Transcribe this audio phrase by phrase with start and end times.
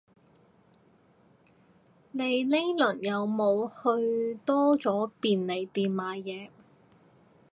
[2.11, 6.49] 你呢輪有冇去多咗便利店買嘢